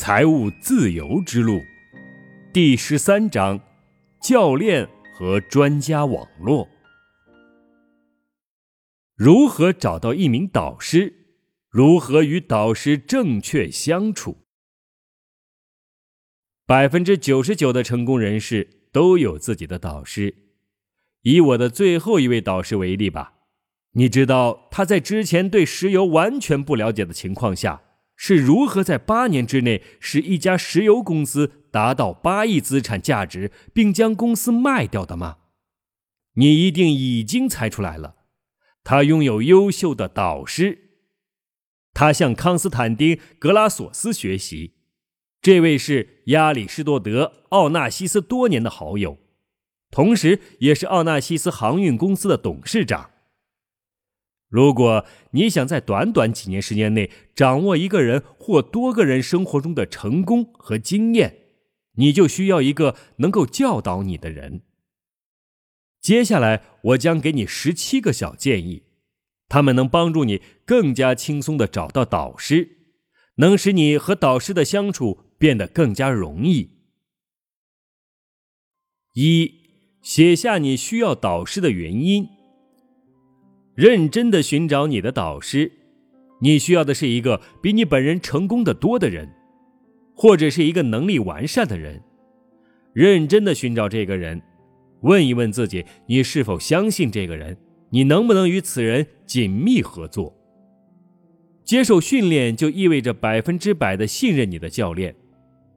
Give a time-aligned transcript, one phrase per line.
[0.00, 1.60] 财务自由之路，
[2.52, 3.60] 第十三章：
[4.22, 6.68] 教练和专家网络。
[9.16, 11.12] 如何找到一名导师？
[11.68, 14.36] 如何与导师正确相处？
[16.64, 20.32] 百分之九十九的成功人士都有自己的导师。
[21.22, 23.32] 以我的最后一位导师为例吧，
[23.94, 27.82] 你知道他在之前对石油完全不了解的情况下。
[28.20, 35.36] 是如何在八年之内使一家石油公司达到八亿资产价值，并将公司卖掉的吗？
[36.34, 38.16] 你一定已经猜出来了。
[38.82, 40.78] 他拥有优秀的导师，
[41.94, 44.74] 他向康斯坦丁·格拉索斯学习。
[45.40, 49.18] 这位是亚里士多德·奥纳西斯多年的好友，
[49.92, 53.10] 同时也是奥纳西斯航运公司的董事长。
[54.48, 61.36] 如果你想在短短几年时间内掌握一个人或多个人生活中的成功和经验，
[61.96, 64.62] 你就需要一个能够教导你的人。
[66.00, 68.84] 接下来，我将给你十七个小建议，
[69.48, 72.78] 他们能帮助你更加轻松地找到导师，
[73.34, 76.78] 能使你和导师的相处变得更加容易。
[79.12, 79.52] 一，
[80.00, 82.37] 写下你需要导师的原因。
[83.78, 85.70] 认真的寻找你的导师，
[86.40, 89.32] 你需要的是一个比你本人成功的多的人，
[90.16, 92.02] 或者是一个能力完善的人。
[92.92, 94.42] 认真的寻找这个人，
[95.02, 97.56] 问一问自己：你是否相信这个人？
[97.90, 100.36] 你能不能与此人紧密合作？
[101.62, 105.14] 接受训练就意味着百分之百的信任你的教练，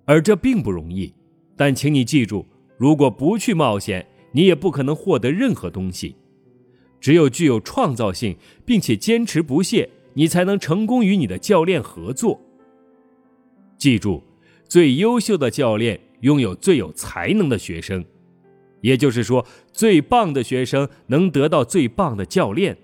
[0.05, 1.13] 而这并不容易。
[1.55, 2.47] 但请你记住，
[2.79, 6.15] 如果不去冒险，你也不可能获得任何东西。
[7.01, 12.39] 只有具有创造性，并且坚持不懈，你才能成功与你的教练合作。
[13.77, 14.23] 记住，
[14.65, 18.05] 最优秀的教练拥有最有才能的学生，
[18.81, 22.77] 也就是说，最棒的学生能得到最棒的教练。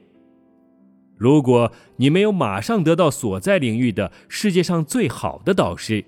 [1.15, 6.03] 如果你没有马上得到所在领域的世界上最好的导师，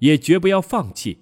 [0.00, 1.18] 也绝不要放弃。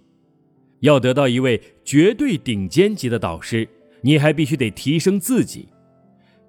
[0.81, 3.69] 要得到一位绝对顶尖级的导师，
[4.01, 5.69] 你还必须得提升自己。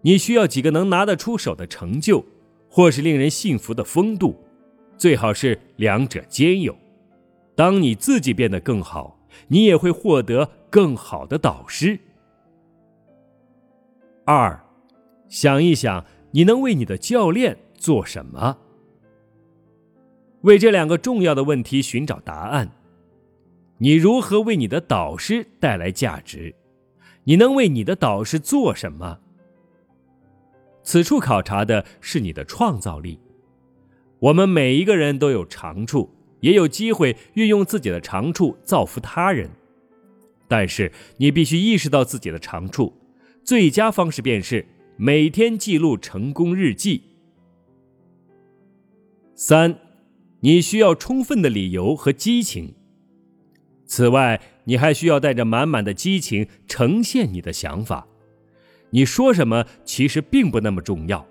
[0.01, 2.25] 你需要几个能拿得出手的成就，
[2.69, 4.35] 或是令人信服的风度，
[4.97, 6.75] 最好是两者兼有。
[7.55, 11.99] 当你自己变得更好，你也会获得更好的导师。
[14.25, 14.63] 二，
[15.27, 18.57] 想一想，你能为你的教练做什么？
[20.41, 22.71] 为这两个重要的问题寻找答案。
[23.77, 26.55] 你如何为你的导师带来价值？
[27.25, 29.19] 你能为你的导师做什么？
[30.83, 33.19] 此处考察的是你的创造力。
[34.19, 36.09] 我们每一个人都有长处，
[36.41, 39.49] 也有机会运用自己的长处造福他人。
[40.47, 42.93] 但是你必须意识到自己的长处，
[43.43, 44.65] 最佳方式便是
[44.97, 47.03] 每天记录成功日记。
[49.33, 49.79] 三，
[50.41, 52.75] 你需要充分的理由和激情。
[53.85, 58.07] 此外，你还需要带着满满的激情呈现你的想法。
[58.91, 61.25] 你说什么其实并不那么重要，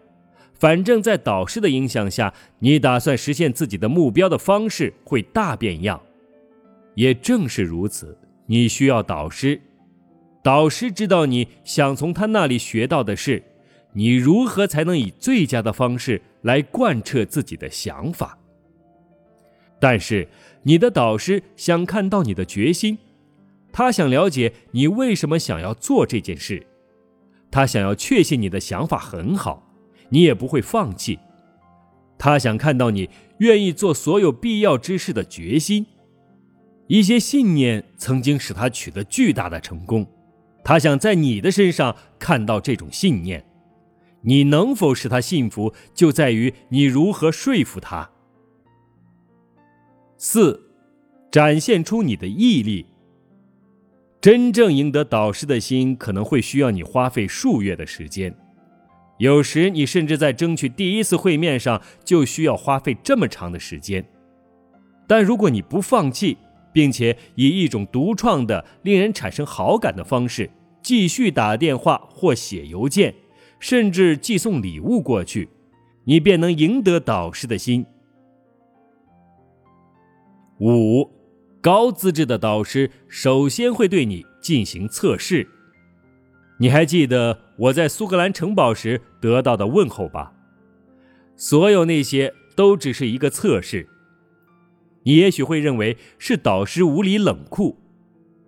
[0.54, 6.00] 反正，在导师的影响下，你打算实现自己的目标的方式会大变样。
[6.94, 9.60] 也正是如此，你需要导师，
[10.42, 13.42] 导师知道你想从他那里学到的是，
[13.92, 18.36] 你如何才能以最佳的方式来贯彻自己的想法。
[19.78, 20.28] 但是，
[20.62, 22.98] 你的导师想看到你的决心，
[23.72, 26.66] 他想了解你为什么想要做这件事。
[27.50, 29.72] 他想要确信你的想法很好，
[30.08, 31.18] 你也不会放弃。
[32.18, 35.86] 他想看到你愿意做所有必要之事的决心。
[36.86, 40.06] 一些信念曾经使他取得巨大的成功，
[40.62, 43.44] 他想在你的身上看到这种信念。
[44.22, 48.10] 你能否使他信服，就在于你如何说服他。
[50.18, 50.74] 四，
[51.30, 52.86] 展现出你的毅力。
[54.20, 58.34] 真正赢得导师的心，可能会需要你花费数月的时间，
[59.16, 64.04] 有时你甚至在争取第一次会面上就需要花费这么长的时间。
[65.06, 66.36] 但如果你不放弃，
[66.70, 70.50] 并且以一种独创的、令人产生好感的方式
[70.82, 73.14] 继续打电话或写邮件，
[73.58, 75.48] 甚至寄送礼物过去，
[76.04, 77.86] 你便能赢得导师的心。
[80.60, 81.19] 五。
[81.60, 85.46] 高资质的导师首先会对你进行测试。
[86.58, 90.32] 你还记得我在苏格兰城堡时得到的问候吧？
[91.36, 93.88] 所有那些都只是一个测试。
[95.02, 97.78] 你也许会认为是导师无理冷酷，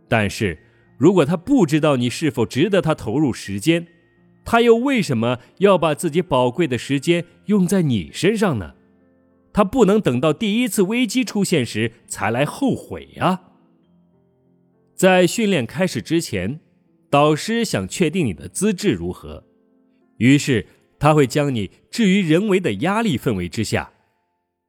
[0.09, 0.59] 但是
[0.99, 3.87] 如果他不知道你是否值得他投入时间，
[4.45, 8.75] 他又为什么要把自己宝贵的时间用在你身上呢？
[9.53, 13.43] 他不能等到第一次危机出现时才来后悔呀。
[14.95, 16.61] 在训练开始之前，
[17.11, 19.45] 导师想确定你的资质如何，
[20.19, 20.67] 于是
[20.99, 23.93] 他会将你置于人为的压力氛围之下，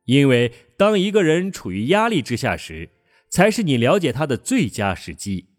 [0.05, 2.89] 因为当一个人处于压力之下时，
[3.29, 5.49] 才是你了解他的最佳时机。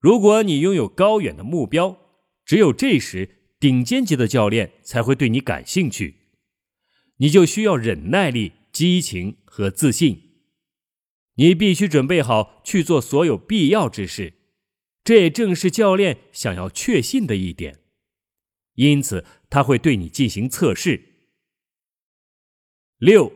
[0.00, 1.98] 如果你拥有高远的目标，
[2.44, 6.17] 只有这时顶尖级的教练才会对你感兴趣。
[7.18, 10.22] 你就需要忍耐力、激情和自信。
[11.34, 14.34] 你必须准备好去做所有必要之事，
[15.04, 17.80] 这也正是教练想要确信的一点。
[18.74, 21.02] 因此，他会对你进行测试。
[22.98, 23.32] 六，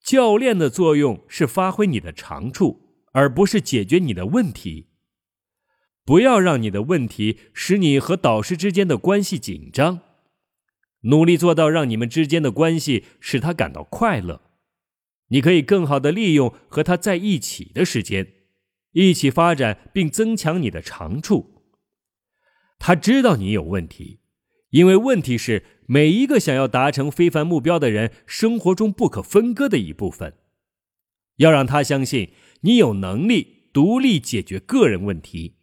[0.00, 4.88] 教练的作用是发挥你的长处，而不是解决你的问题。
[6.04, 10.00] 不要让你的问题使你和导师之间的关系紧张。
[11.02, 14.42] 努力做到让你们之间的关系使他感到快乐，
[15.28, 18.34] 你可以更好的利用和他在一起的时间，
[18.92, 21.62] 一起发展并增强你的长处。
[22.78, 24.20] 他知道你有问题，
[24.70, 30.34] 因为问题是每一个想要达成非凡目标的人生活中不可分割的一部分。
[31.36, 35.56] 要让他相信你有能力独立解决个人问题。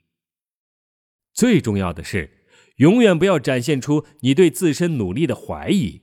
[1.33, 2.38] 最重要的是。
[2.79, 6.01] 永远不要展现出你对自身努力的怀疑。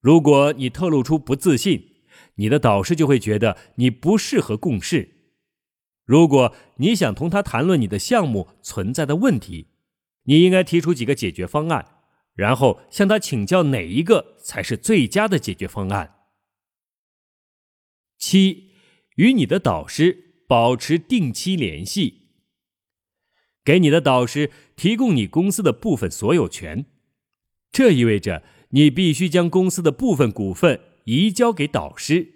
[0.00, 2.02] 如果你透露出不自信，
[2.36, 5.32] 你的导师就会觉得你不适合共事。
[6.04, 9.68] 如果你想同他谈论你的项目存在的问题，
[10.24, 12.02] 你应该提出几个解决方案，
[12.34, 16.14] 然后向他请教哪一个才是最佳的解决方案。
[18.18, 18.70] 七，
[19.16, 22.25] 与你的导师保持定期联系。
[23.66, 26.86] 给你的导师提供你公司的部分所有权，
[27.72, 32.28] 这意味着你必须将公司的部分股份移交给导师。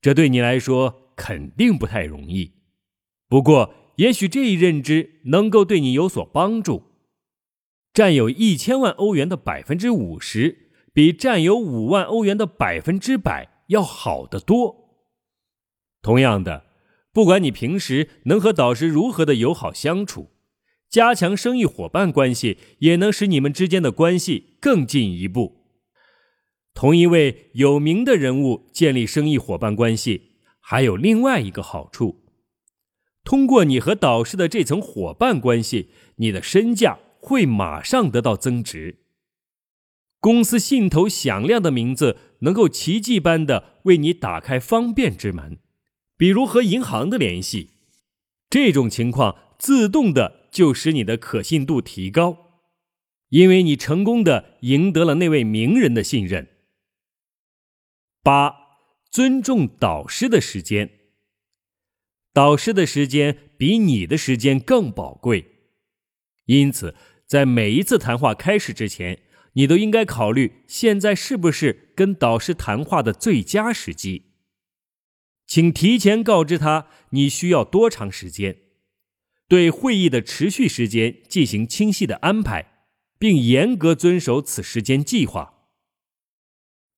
[0.00, 2.54] 这对你来说肯定不太容易，
[3.28, 6.82] 不过也许这一认知能够对你有所帮助。
[7.94, 15.06] 占有一千万欧元的百分之五十，比占有五万欧元的百分之百要好得多。
[16.02, 16.71] 同样的。
[17.12, 20.30] 不管你平时能和导师如何的友好相处，
[20.88, 25.58] 加强生意伙伴关系也能使你们之间的关系更进一步。
[26.74, 32.24] 同一位有名的人物建立生意伙伴关系，还有另外一个好处：
[33.24, 39.00] 通过你和导师的这层伙伴关系，你的身价会马上得到增值。
[40.18, 45.58] 公司信头响亮的名字能够奇迹般的为你打开方便之门。
[46.16, 47.70] 比如和银行的联系，
[48.48, 52.60] 这种情况自动的就使你的可信度提高，
[53.30, 56.48] 因为你成功的赢得了那位名人的信任。
[58.22, 58.54] 八，
[59.10, 60.90] 尊重导师的时间。
[62.32, 65.44] 导师的时间比你的时间更宝贵，
[66.46, 66.94] 因此
[67.26, 69.20] 在每一次谈话开始之前，
[69.52, 74.31] 你都应该考虑现在是不是跟导师谈话的最佳时机。
[75.52, 78.56] 请提前告知他你需要多长时间，
[79.48, 82.86] 对会议的持续时间进行清晰的安排，
[83.18, 85.68] 并严格遵守此时间计划。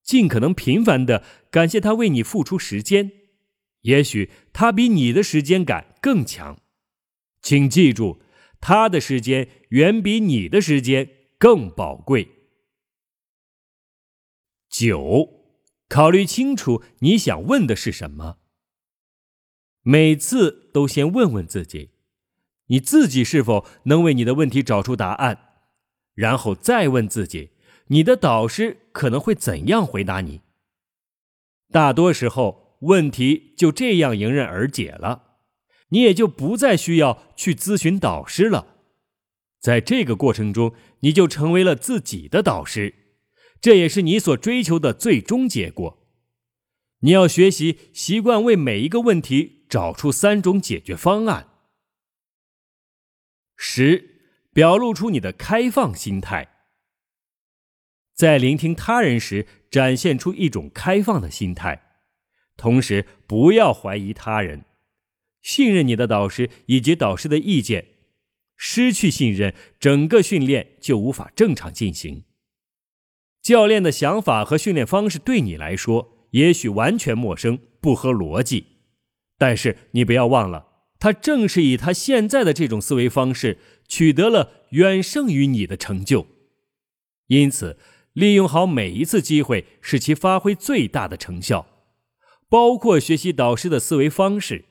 [0.01, 3.11] 尽可能频繁的感谢他为你付出时间，
[3.81, 6.57] 也许他比你的时间感更强。
[7.41, 8.21] 请记住，
[8.61, 12.29] 他的时间远比你的时间更宝贵。
[14.69, 15.43] 九，
[15.89, 18.37] 考虑清楚你想问的是什么。
[19.87, 21.91] 每次都先问问自己，
[22.69, 25.49] 你自己是否能为你的问题找出答案，
[26.15, 27.51] 然后再问自己，
[27.89, 30.41] 你的导师可能会怎样回答你。
[31.71, 35.35] 大多时候，问题就这样迎刃而解了，
[35.89, 38.77] 你也就不再需要去咨询导师了。
[39.59, 42.95] 在这个过程中，你就成为了自己的导师，
[43.61, 45.99] 这也是你所追求的最终结果。
[47.01, 49.54] 你要学习习惯为每一个问题。
[49.69, 51.49] 找出三种解决方案。
[53.55, 56.49] 十，表露出你的开放心态，
[58.13, 61.81] 在聆听他人时，展现出一种开放的心态，
[62.57, 64.65] 同时不要怀疑他人，
[65.41, 67.87] 信任你的导师以及导师的意见。
[68.57, 72.23] 失去信任，整个训练就无法正常进行。
[73.41, 77.59] 教练的想法和训练方式对你来说也许完全陌生。
[77.85, 78.74] 不合逻辑。
[79.37, 80.67] 但是你不要忘了，
[80.99, 86.27] 他正是以他现在的这种思维方式，取得了远胜于你的成就。
[87.27, 87.77] 因此，
[88.13, 91.67] 利用好每一次机会，使其发挥最大的成效，
[92.47, 94.65] 包括学习导师的思维方式。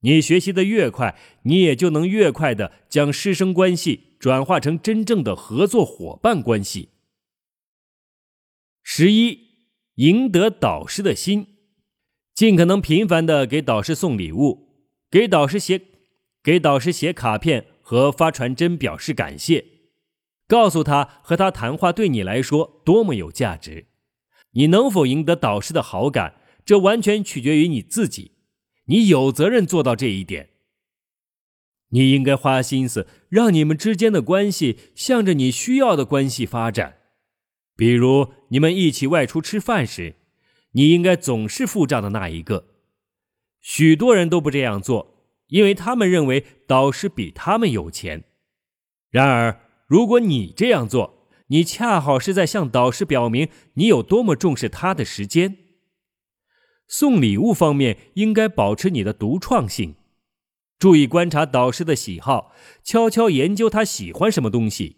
[0.00, 6.90] 你学习的越快，你也就能越快的将师生关系转化成真正的合作伙伴关系。
[8.82, 9.40] 十一，
[9.96, 11.57] 赢得导师的心，
[12.38, 14.68] 尽可能频繁的给导师送礼物，
[15.10, 15.82] 给导师写，
[16.40, 19.64] 给导师写卡片和发传真表示感谢，
[20.46, 23.86] 告诉他和他谈话对你来说多么有价值。
[24.52, 28.36] 你能否赢得导师的好感，这完全取决于你自己。
[28.84, 30.50] 你有责任做到这一点。
[31.88, 36.98] 你应该花心思让你们之间的关系向着你需要的关系发展。
[37.74, 40.14] 比如，你们一起外出吃饭时，
[40.72, 42.66] 你应该总是付账的那一个。
[43.60, 48.24] 许多人都不这样做，因为他们认为导师比他们有钱。
[49.10, 55.56] 然而，如果你这样做，你恰好是在向导师表明你有多么重视他的时间。
[56.86, 59.96] 送礼物方面，应该保持你的独创性，
[60.78, 64.96] 注意观察导师的喜好，悄悄研究他喜欢什么东西，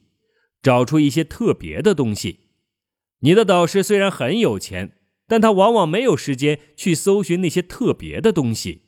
[0.63, 2.41] 找出一些特别的东西。
[3.21, 4.99] 你的导师虽然很有钱，
[5.31, 8.83] 但他往往没有时间去搜寻那些特别的东西。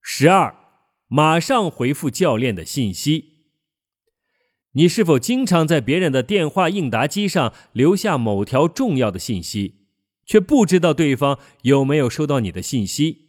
[0.00, 0.56] 十二，
[1.08, 3.44] 马上回复教练的信息。
[4.72, 9.82] 你是否经常在别人的电话应答机上留下某条重要的信息？
[10.24, 13.28] 却不知道对方有没有收到你的信息。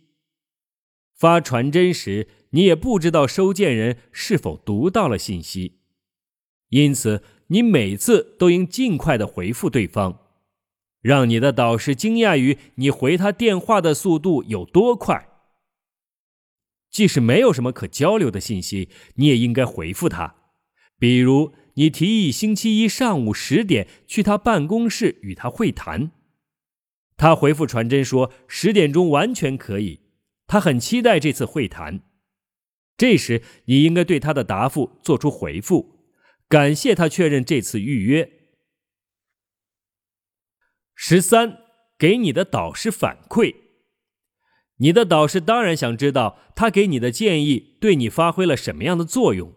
[1.13, 5.81] 发传真时，你也不知道收件人是否读到了信息，
[6.69, 10.22] 因此你每次都应尽快的回复对方，
[11.03, 15.27] 让你的导师惊讶于你回他电话的速度有多快。
[16.89, 20.35] 即使没有什么可交流的信息，你也应该回复他。
[20.97, 26.11] 比如，你提议星期一上午十点去他办公室与他会谈。
[27.17, 30.01] 他回复传真说：“十点钟完全可以。”
[30.47, 32.01] 他很期待这次会谈。
[32.95, 35.99] 这时，你应该对他的答复做出回复，
[36.47, 38.42] 感谢他确认这次预约。
[41.05, 41.57] 十三，
[41.99, 43.55] 给你的导师反馈。
[44.77, 49.53] 你的导师当然想知道他给你的建议对你发挥了什么样的作用，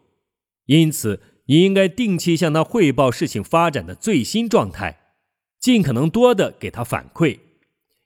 [0.64, 4.98] 因此你应该定期向他汇报事情发展的最新状态，
[5.60, 7.38] 尽可能多的给他反馈。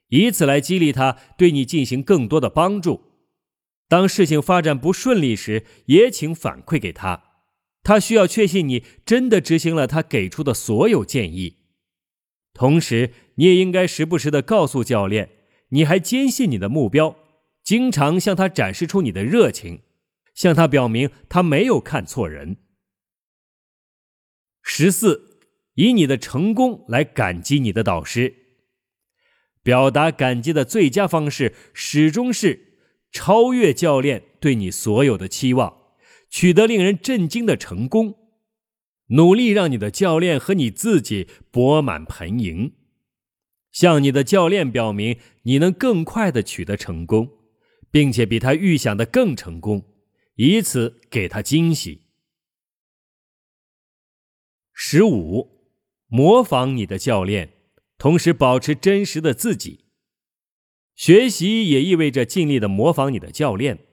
[0.09, 3.01] 以此来激励他对你进行更多的帮助。
[3.89, 7.23] 当事情发展不顺利时，也请反馈给他。
[7.81, 11.57] 他需要确信你真的执行了他给出的所有建议。
[12.53, 15.29] 同时，你也应该时不时的告诉教练，
[15.69, 17.15] 你还坚信你的目标，
[17.63, 19.81] 经常向他展示出你的热情，
[20.33, 22.57] 向他表明他没有看错人。
[24.61, 25.39] 十四，
[25.75, 28.35] 以你的成功来感激你的导师。
[29.63, 32.79] 表达感激的最佳方式始终是
[33.11, 35.77] 超越教练对你所有的期望，
[36.29, 38.20] 取得令人震惊的成功，
[39.11, 42.73] 努力让你的教练和你自己钵满盆盈，
[43.71, 47.29] 向你的教练表明你能更快的取得成功，
[47.89, 49.85] 并且比他预想的更成功，
[50.35, 52.01] 以此给他惊喜。
[54.73, 55.71] 十五，
[56.07, 57.53] 模仿你的教练。
[57.97, 59.85] 同时保持真实的自己，
[60.95, 63.85] 学习也意味着尽力的模仿你的教练，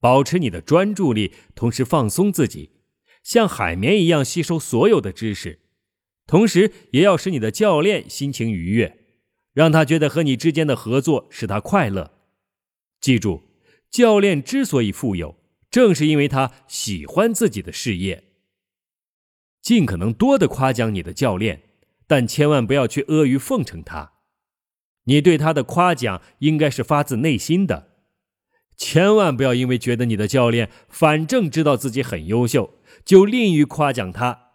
[0.00, 2.75] 保持你的专注力，同时放松自己，
[3.26, 5.58] 像海绵一样吸收所有的知识，
[6.28, 8.98] 同时也要使你的教练心情愉悦，
[9.52, 12.12] 让他觉得和你之间的合作使他快乐。
[13.00, 13.42] 记住，
[13.90, 15.36] 教练之所以富有，
[15.68, 18.22] 正是因为他喜欢自己的事业。
[19.60, 21.64] 尽可能多的夸奖你的教练。
[22.06, 24.12] 但千万不要去阿谀奉承他，
[25.06, 27.96] 你对他的夸奖应该是发自内心的。
[28.76, 32.75] 千万不要因为觉得你的教练反正知道自己很优秀，
[33.06, 34.50] 就吝于夸奖他。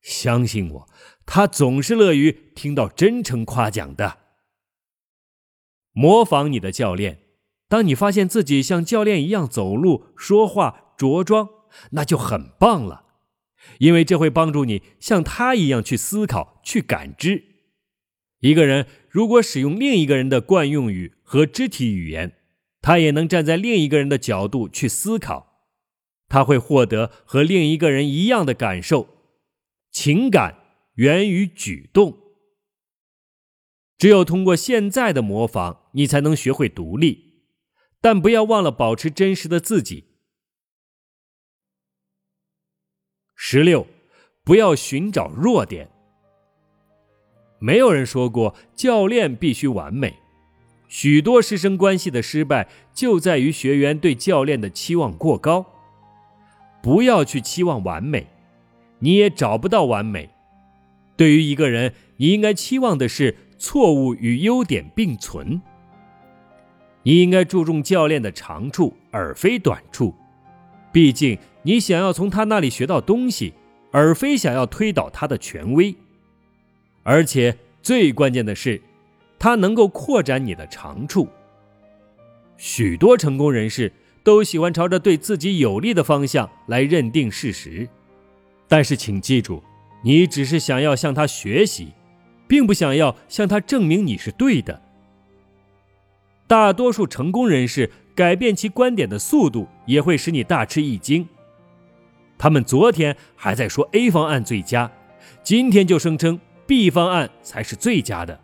[0.00, 0.88] 相信我，
[1.26, 4.18] 他总是乐于听到真诚夸奖的。
[5.92, 7.18] 模仿你的教练，
[7.68, 11.48] 当你发现自己像教练一样走路、说话、着装，
[11.90, 13.06] 那就很棒了。
[13.80, 17.44] 因为这会帮助你像他一样去思考、去感知。
[18.38, 22.36] 一个人如果使用另一个人的惯用语和肢体语言，
[22.80, 25.47] 他也能站在另一个人的角度去思考，
[26.28, 29.08] 他会获得和另一个人一样的感受。
[29.90, 30.58] 情感
[30.94, 32.18] 源于举动。
[33.96, 37.42] 只有通过现在的模仿，你才能学会独立，
[38.00, 40.04] 但不要忘了保持真实的自己。
[43.34, 43.86] 十六，
[44.44, 45.90] 不要寻找弱点。
[47.58, 50.16] 没有人说过教练必须完美，
[50.86, 55.77] 许多师生关系的失败就在于学员对教练的期望过高。
[56.82, 58.26] 不要去期望完美，
[58.98, 60.30] 你也找不到完美。
[61.16, 65.60] 对于一个人，你应该期望的是错误与优点并存。
[67.02, 70.14] 你应该注重教练的长处而非短处，
[70.92, 73.54] 毕竟你想要从他那里学到东西，
[73.90, 75.94] 而非想要推倒他的权威。
[77.02, 78.80] 而且最关键的是，
[79.38, 81.28] 他能够扩展你的长处。
[82.56, 83.92] 许多成功人士
[84.28, 87.88] 都喜欢朝着对自己有利的方向来认定事实，
[88.68, 89.62] 但是请记住，
[90.04, 91.94] 你只是想要向他学习，
[92.46, 94.82] 并不想要向他证明你是对的。
[96.46, 101.26] 大多数成功人士改变其观点的速度也会使你大吃一惊。
[102.36, 104.92] 他们昨天还在说 A 方案最佳，
[105.42, 106.38] 今天就声称。
[106.66, 108.38] B 方案才是最佳的。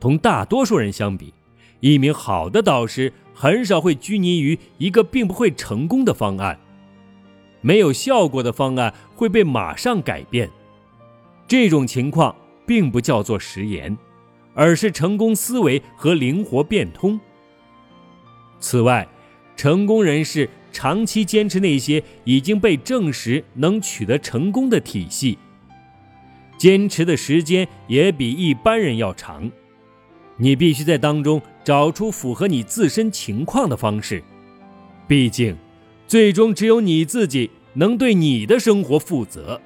[0.00, 1.34] 同大多数人相比，
[1.80, 6.58] 一名好的导师很少会拘泥于一个并不会成功的方案。
[7.60, 10.48] 没有效果的方案会被马上改变。
[11.48, 12.34] 这种情况
[12.66, 13.96] 并不叫做食言，
[14.54, 17.18] 而是成功思维和灵活变通。
[18.60, 19.06] 此外，
[19.56, 25.38] 成功人士长期坚持那些已经被证实能取得成功的体系。
[26.56, 29.50] 坚持的时间也比一般人要长，
[30.36, 34.22] 你必须在当中找出符合你自身情况的方式。
[35.06, 35.56] 毕竟，
[36.06, 39.60] 最终只有你自己能对你的生活负责。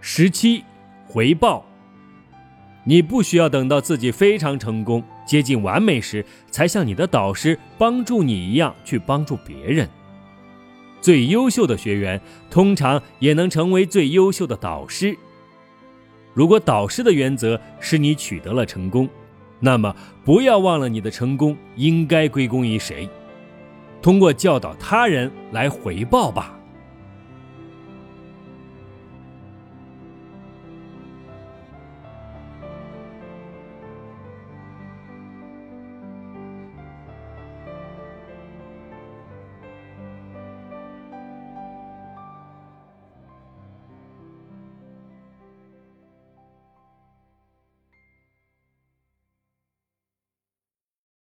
[0.00, 0.62] 十七，
[1.06, 1.64] 回报。
[2.84, 9.88] 你不需要等到自己非常成功、接近完美时，才像你的导师帮助你一样去帮助别人。
[11.00, 15.18] 最优秀的学员通常也能成为最优秀的导师。
[16.36, 19.08] 如果导师的原则使你取得了成功，
[19.58, 23.08] 那么不要忘了你的成功应该归功于谁。
[24.02, 26.55] 通过教导他人来回报吧。